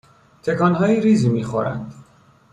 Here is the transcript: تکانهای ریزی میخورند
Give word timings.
تکانهای 0.43 1.01
ریزی 1.01 1.29
میخورند 1.29 1.93